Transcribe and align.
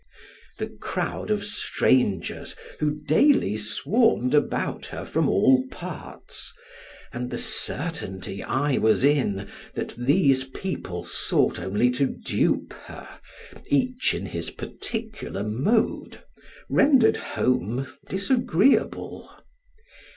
The 0.57 0.69
crowd 0.81 1.29
of 1.29 1.43
strangers 1.43 2.55
who 2.79 2.95
daily 3.05 3.55
swarmed 3.55 4.33
about 4.33 4.87
her 4.87 5.05
from 5.05 5.29
all 5.29 5.63
parts, 5.69 6.51
and 7.13 7.29
the 7.29 7.37
certainty 7.37 8.41
I 8.41 8.79
was 8.79 9.03
in 9.03 9.47
that 9.75 9.89
these 9.89 10.43
people 10.43 11.05
sought 11.05 11.59
only 11.59 11.91
to 11.91 12.07
dupe 12.07 12.73
her, 12.73 13.07
each 13.67 14.15
in 14.15 14.25
his 14.25 14.49
particular 14.49 15.43
mode, 15.43 16.23
rendered 16.67 17.17
home 17.37 17.85
disagreeable. 18.09 19.29